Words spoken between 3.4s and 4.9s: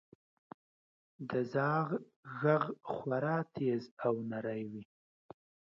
تیز او نری وي.